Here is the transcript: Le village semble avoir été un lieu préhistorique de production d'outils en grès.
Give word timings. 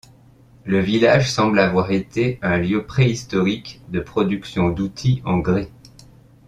Le 0.63 0.79
village 0.79 1.29
semble 1.31 1.59
avoir 1.59 1.91
été 1.91 2.39
un 2.41 2.57
lieu 2.57 2.87
préhistorique 2.87 3.81
de 3.89 3.99
production 3.99 4.69
d'outils 4.69 5.21
en 5.25 5.37
grès. 5.37 5.69